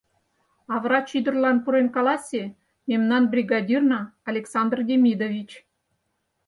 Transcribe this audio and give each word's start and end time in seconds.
А 0.73 0.75
врач 0.83 1.07
ӱдырлан 1.17 1.57
пурен 1.63 1.87
каласе: 1.95 2.43
мемнан 2.89 3.23
бригадирна, 3.33 4.01
Александр 4.29 4.77
Демидович... 4.89 5.51